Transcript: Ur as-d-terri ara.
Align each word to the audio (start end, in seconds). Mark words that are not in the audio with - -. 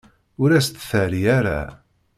Ur 0.41 0.49
as-d-terri 0.51 1.21
ara. 1.37 1.61